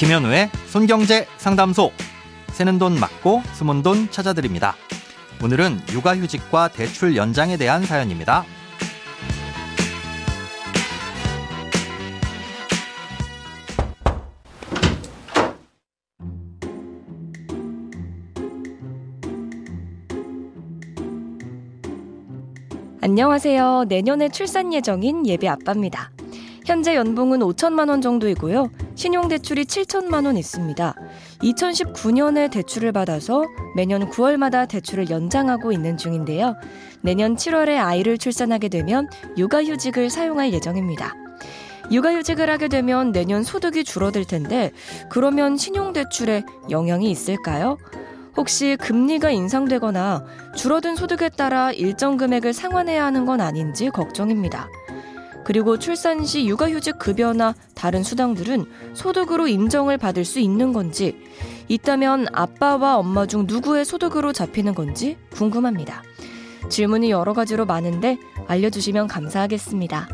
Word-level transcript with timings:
김현우의 0.00 0.48
손경제 0.68 1.26
상담소. 1.36 1.92
새는 2.52 2.78
돈 2.78 2.98
맞고 2.98 3.42
숨은 3.52 3.82
돈 3.82 4.10
찾아드립니다. 4.10 4.74
오늘은 5.44 5.78
육아휴직과 5.92 6.68
대출 6.68 7.16
연장에 7.16 7.58
대한 7.58 7.84
사연입니다. 7.84 8.46
안녕하세요. 23.02 23.84
내년에 23.86 24.30
출산 24.30 24.72
예정인 24.72 25.26
예비 25.26 25.46
아빠입니다. 25.46 26.10
현재 26.66 26.94
연봉은 26.94 27.40
5천만 27.40 27.88
원 27.88 28.00
정도이고요. 28.00 28.70
신용대출이 28.94 29.64
7천만 29.64 30.26
원 30.26 30.36
있습니다. 30.36 30.94
2019년에 31.42 32.50
대출을 32.50 32.92
받아서 32.92 33.44
매년 33.74 34.08
9월마다 34.10 34.68
대출을 34.68 35.10
연장하고 35.10 35.72
있는 35.72 35.96
중인데요. 35.96 36.54
내년 37.00 37.36
7월에 37.36 37.78
아이를 37.78 38.18
출산하게 38.18 38.68
되면 38.68 39.08
육아휴직을 39.36 40.10
사용할 40.10 40.52
예정입니다. 40.52 41.14
육아휴직을 41.90 42.48
하게 42.48 42.68
되면 42.68 43.10
내년 43.10 43.42
소득이 43.42 43.82
줄어들 43.82 44.24
텐데 44.24 44.70
그러면 45.08 45.56
신용대출에 45.56 46.44
영향이 46.70 47.10
있을까요? 47.10 47.78
혹시 48.36 48.76
금리가 48.80 49.30
인상되거나 49.30 50.24
줄어든 50.54 50.94
소득에 50.94 51.30
따라 51.30 51.72
일정 51.72 52.16
금액을 52.16 52.52
상환해야 52.52 53.04
하는 53.04 53.26
건 53.26 53.40
아닌지 53.40 53.90
걱정입니다. 53.90 54.68
그리고 55.44 55.78
출산 55.78 56.24
시 56.24 56.46
육아휴직 56.46 56.98
급여나 56.98 57.54
다른 57.74 58.02
수당들은 58.02 58.66
소득으로 58.94 59.48
인정을 59.48 59.98
받을 59.98 60.24
수 60.24 60.38
있는 60.38 60.72
건지, 60.72 61.16
있다면 61.68 62.26
아빠와 62.32 62.96
엄마 62.96 63.26
중 63.26 63.46
누구의 63.46 63.84
소득으로 63.84 64.32
잡히는 64.32 64.74
건지 64.74 65.16
궁금합니다. 65.32 66.02
질문이 66.68 67.10
여러 67.10 67.32
가지로 67.32 67.66
많은데 67.66 68.18
알려주시면 68.46 69.08
감사하겠습니다. 69.08 70.08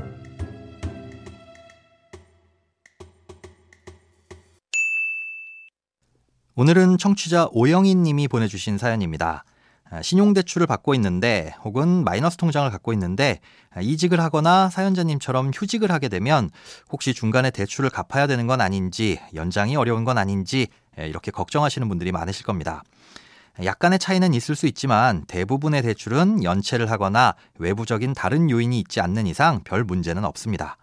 오늘은 6.55 6.97
청취자 6.97 7.49
오영인 7.53 8.03
님이 8.03 8.29
보내주신 8.29 8.79
사연입니다. 8.79 9.45
아, 9.97 10.03
신용대출을 10.03 10.67
받고 10.67 10.95
있는데 10.97 11.55
혹은 11.65 12.05
마이너스 12.05 12.37
통장을 12.37 12.71
갖고 12.71 12.93
있는데 12.93 13.41
아, 13.75 13.81
이직을 13.81 14.21
하거나 14.21 14.69
사연자님처럼 14.69 15.53
휴직을 15.55 15.91
하게 15.91 16.09
되면 16.09 16.51
혹시 16.93 17.15
중간에 17.15 17.51
대출을 17.51 17.89
갚아야 17.89 18.27
되는 18.27 18.47
건 18.47 18.61
아닌지 18.61 19.19
연장이 19.35 19.75
어려운 19.75 20.05
건 20.05 20.19
아닌지 20.19 20.69
이렇게 20.99 21.31
걱정하시는 21.31 21.89
분들이 21.89 22.13
많으실 22.13 22.45
겁니다. 22.45 22.83
약간의 23.65 23.99
차이는 23.99 24.35
있을 24.35 24.55
수 24.55 24.67
있지만 24.67 25.25
대부분의 25.27 25.81
대출은 25.81 26.45
연체를 26.45 26.91
하거나 26.91 27.35
외부적인 27.59 28.13
다른 28.13 28.51
요인이 28.51 28.79
있지 28.81 29.01
않는 29.01 29.27
이상 29.27 29.63
별 29.65 29.83
문제는 29.83 30.27
없습니다. 30.27 30.77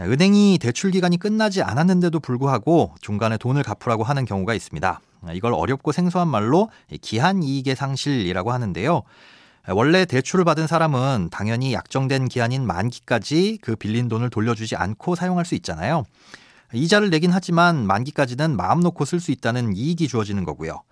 은행이 0.00 0.58
대출 0.60 0.90
기간이 0.90 1.18
끝나지 1.18 1.62
않았는데도 1.62 2.18
불구하고 2.18 2.96
중간에 3.00 3.36
돈을 3.36 3.62
갚으라고 3.62 4.02
하는 4.02 4.24
경우가 4.24 4.54
있습니다. 4.54 5.00
이걸 5.32 5.54
어렵고 5.54 5.92
생소한 5.92 6.28
말로 6.28 6.68
기한 7.00 7.42
이익의 7.42 7.76
상실이라고 7.76 8.52
하는데요. 8.52 9.02
원래 9.68 10.04
대출을 10.04 10.44
받은 10.44 10.66
사람은 10.66 11.28
당연히 11.30 11.72
약정된 11.72 12.28
기한인 12.28 12.66
만기까지 12.66 13.58
그 13.62 13.76
빌린 13.76 14.08
돈을 14.08 14.28
돌려주지 14.28 14.76
않고 14.76 15.14
사용할 15.14 15.46
수 15.46 15.54
있잖아요. 15.54 16.04
이자를 16.74 17.08
내긴 17.08 17.30
하지만 17.32 17.86
만기까지는 17.86 18.56
마음 18.56 18.80
놓고 18.80 19.04
쓸 19.04 19.20
수 19.20 19.30
있다는 19.30 19.74
이익이 19.76 20.08
주어지는 20.08 20.44
거고요. 20.44 20.82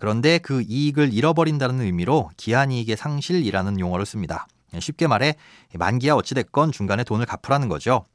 그런데 0.00 0.38
그 0.38 0.62
이익을 0.66 1.12
잃어버린다는 1.12 1.82
의미로 1.82 2.30
기한 2.38 2.70
이익의 2.70 2.96
상실이라는 2.96 3.78
용어를 3.78 4.06
씁니다. 4.06 4.46
쉽게 4.78 5.06
말해 5.06 5.36
만기야 5.74 6.14
어찌됐건 6.14 6.72
중간에 6.72 7.04
돈을 7.04 7.26
갚으라는 7.26 7.68
거죠. 7.68 8.06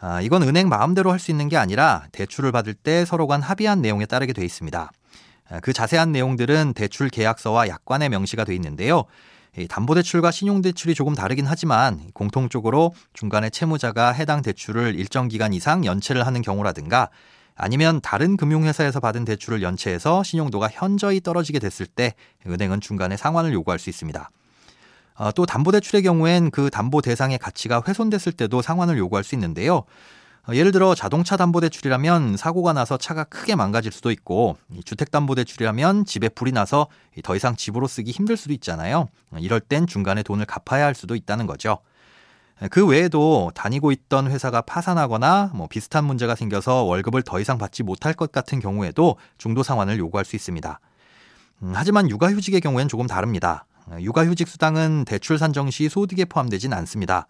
아, 0.00 0.20
이건 0.20 0.42
은행 0.42 0.68
마음대로 0.68 1.10
할 1.10 1.18
수 1.18 1.30
있는 1.30 1.48
게 1.48 1.56
아니라 1.56 2.04
대출을 2.12 2.52
받을 2.52 2.74
때 2.74 3.04
서로 3.04 3.26
간 3.26 3.42
합의한 3.42 3.80
내용에 3.80 4.06
따르게 4.06 4.32
돼 4.32 4.44
있습니다. 4.44 4.92
아, 5.50 5.60
그 5.60 5.72
자세한 5.72 6.12
내용들은 6.12 6.74
대출 6.74 7.08
계약서와 7.08 7.68
약관에 7.68 8.08
명시가 8.08 8.44
돼 8.44 8.54
있는데요. 8.54 9.04
담보대출과 9.68 10.30
신용대출이 10.30 10.94
조금 10.94 11.14
다르긴 11.14 11.46
하지만 11.46 12.10
공통적으로 12.12 12.94
중간에 13.12 13.50
채무자가 13.50 14.12
해당 14.12 14.42
대출을 14.42 14.94
일정 14.94 15.26
기간 15.26 15.52
이상 15.52 15.84
연체를 15.84 16.26
하는 16.26 16.42
경우라든가 16.42 17.08
아니면 17.56 18.00
다른 18.00 18.36
금융회사에서 18.36 19.00
받은 19.00 19.24
대출을 19.24 19.62
연체해서 19.62 20.22
신용도가 20.22 20.68
현저히 20.70 21.20
떨어지게 21.20 21.58
됐을 21.58 21.86
때 21.86 22.14
은행은 22.46 22.80
중간에 22.80 23.16
상환을 23.16 23.52
요구할 23.52 23.80
수 23.80 23.90
있습니다. 23.90 24.30
아, 25.16 25.32
또 25.32 25.44
담보대출의 25.44 26.04
경우엔 26.04 26.52
그 26.52 26.70
담보 26.70 27.02
대상의 27.02 27.38
가치가 27.38 27.82
훼손됐을 27.84 28.32
때도 28.32 28.62
상환을 28.62 28.96
요구할 28.98 29.24
수 29.24 29.34
있는데요. 29.34 29.82
어, 30.48 30.54
예를 30.54 30.72
들어 30.72 30.94
자동차 30.94 31.36
담보대출이라면 31.36 32.38
사고가 32.38 32.72
나서 32.72 32.96
차가 32.96 33.24
크게 33.24 33.54
망가질 33.54 33.92
수도 33.92 34.10
있고 34.10 34.56
주택담보대출이라면 34.84 36.06
집에 36.06 36.30
불이 36.30 36.52
나서 36.52 36.86
더 37.22 37.36
이상 37.36 37.54
집으로 37.54 37.86
쓰기 37.86 38.10
힘들 38.12 38.36
수도 38.36 38.54
있잖아요. 38.54 39.08
어, 39.30 39.36
이럴 39.38 39.60
땐 39.60 39.86
중간에 39.86 40.22
돈을 40.22 40.46
갚아야 40.46 40.86
할 40.86 40.94
수도 40.94 41.14
있다는 41.14 41.46
거죠. 41.46 41.78
그 42.70 42.84
외에도 42.84 43.52
다니고 43.54 43.92
있던 43.92 44.28
회사가 44.28 44.62
파산하거나 44.62 45.52
뭐 45.54 45.68
비슷한 45.68 46.04
문제가 46.04 46.34
생겨서 46.34 46.82
월급을 46.82 47.22
더 47.22 47.38
이상 47.38 47.56
받지 47.56 47.84
못할 47.84 48.14
것 48.14 48.32
같은 48.32 48.58
경우에도 48.58 49.16
중도 49.36 49.62
상환을 49.62 49.98
요구할 49.98 50.24
수 50.24 50.34
있습니다. 50.34 50.80
음, 51.62 51.72
하지만 51.74 52.10
육아휴직의 52.10 52.60
경우엔 52.62 52.88
조금 52.88 53.06
다릅니다. 53.06 53.66
육아휴직 54.00 54.48
수당은 54.48 55.04
대출 55.04 55.38
산정 55.38 55.70
시 55.70 55.88
소득에 55.88 56.24
포함되진 56.24 56.72
않습니다. 56.72 57.26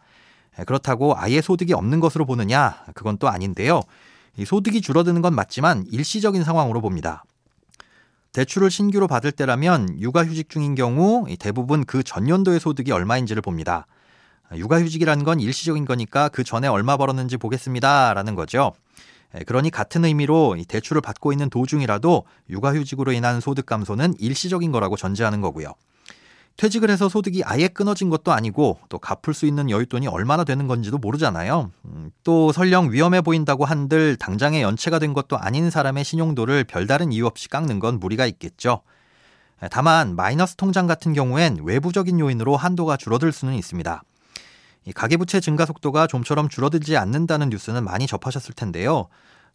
그렇다고 0.66 1.14
아예 1.16 1.41
소득이 1.41 1.72
없는 1.72 2.00
것으로 2.00 2.24
보느냐? 2.26 2.84
그건 2.94 3.19
또 3.19 3.28
아닌데요. 3.28 3.82
소득이 4.44 4.80
줄어드는 4.80 5.22
건 5.22 5.34
맞지만 5.34 5.84
일시적인 5.91 6.44
상황으로 6.44 6.80
봅니다. 6.80 7.24
대출을 8.32 8.70
신규로 8.70 9.08
받을 9.08 9.32
때라면 9.32 10.00
육아휴직 10.00 10.48
중인 10.48 10.74
경우 10.74 11.26
대부분 11.38 11.84
그 11.84 12.02
전년도의 12.02 12.60
소득이 12.60 12.92
얼마인지를 12.92 13.42
봅니다. 13.42 13.86
육아휴직이라는 14.54 15.24
건 15.24 15.41
일시적인 15.41 15.84
거니까 15.84 16.28
그 16.28 16.44
전에 16.44 16.69
얼마 16.69 16.96
벌었는지 16.96 17.36
보겠습니다. 17.36 18.14
라는 18.14 18.34
거죠. 18.34 18.72
그러니 19.46 19.70
같은 19.70 20.04
의미로 20.04 20.56
대출을 20.69 21.02
받고 21.02 21.32
있는 21.32 21.50
도중이라도 21.50 22.25
육아휴직으로 22.48 23.12
인한 23.12 23.40
소득 23.40 23.66
감소는 23.66 24.14
일시적인 24.19 24.72
거라고 24.72 24.96
전제하는 24.96 25.40
거고요. 25.40 25.75
퇴직을 26.58 26.91
해서 26.91 27.08
소득이 27.08 27.44
아예 27.44 27.69
끊어진 27.69 28.10
것도 28.10 28.32
아니고 28.32 28.80
또 28.88 28.98
갚을 28.98 29.32
수 29.32 29.46
있는 29.46 29.69
여윳돈이 29.69 30.12
얼마나 30.12 30.42
되는 30.42 30.66
건지도 30.66 30.98
모르잖아요. 30.98 31.70
음, 31.84 32.10
또 32.24 32.50
설령 32.50 32.92
위험해 32.92 33.20
보인다고 33.20 33.64
한들 33.64 34.16
당장에 34.16 34.60
연체가 34.60 34.98
된 34.98 35.14
것도 35.14 35.38
아닌 35.38 35.70
사람의 35.70 36.02
신용도를 36.04 36.64
별다른 36.64 37.12
이유 37.12 37.26
없이 37.26 37.48
깎는 37.48 37.78
건 37.78 38.00
무리가 38.00 38.26
있겠죠. 38.26 38.82
다만 39.70 40.16
마이너스 40.16 40.56
통장 40.56 40.88
같은 40.88 41.12
경우엔 41.12 41.60
외부적인 41.62 42.19
요인으로 42.19 42.56
한도가 42.56 42.96
줄어들 42.96 43.30
수는 43.30 43.54
있습니다. 43.54 44.02
가계부채 44.94 45.40
증가 45.40 45.64
속도가 45.64 46.08
좀처럼 46.08 46.48
줄어들지 46.48 46.96
않는다는 46.96 47.50
뉴스는 47.50 47.84
많이 47.84 48.08
접하셨을 48.08 48.54
텐데요. 48.54 49.06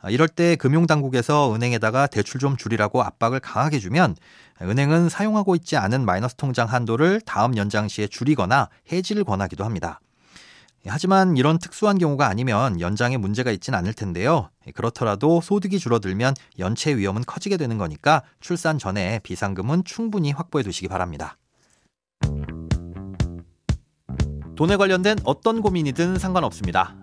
아, 0.03 0.09
이럴 0.09 0.27
때 0.27 0.57
금융당국에서 0.57 1.55
은행에다가 1.55 2.07
대출 2.07 2.39
좀 2.39 2.57
줄이라고 2.57 3.01
압박을 3.01 3.39
강하게 3.39 3.79
주면 3.79 4.17
은행은 4.61 5.07
사용하고 5.07 5.55
있지 5.55 5.77
않은 5.77 6.05
마이너스 6.05 6.35
통장 6.35 6.67
한도를 6.67 7.21
다음 7.21 7.55
연장 7.55 7.87
시에 7.87 8.07
줄이거나 8.07 8.67
해지를 8.91 9.23
권하기도 9.23 9.63
합니다. 9.63 10.01
하지만 10.85 11.37
이런 11.37 11.57
특수한 11.57 11.97
경우가 11.97 12.27
아니면 12.27 12.81
연장에 12.81 13.15
문제가 13.15 13.51
있진 13.51 13.73
않을 13.73 13.93
텐데요. 13.93 14.49
그렇더라도 14.73 15.39
소득이 15.39 15.79
줄어들면 15.79 16.33
연체 16.59 16.97
위험은 16.97 17.23
커지게 17.25 17.55
되는 17.55 17.77
거니까 17.77 18.23
출산 18.41 18.77
전에 18.77 19.19
비상금은 19.23 19.85
충분히 19.85 20.33
확보해 20.33 20.63
두시기 20.63 20.89
바랍니다. 20.89 21.37
돈에 24.57 24.75
관련된 24.75 25.19
어떤 25.23 25.61
고민이든 25.61 26.19
상관없습니다. 26.19 27.02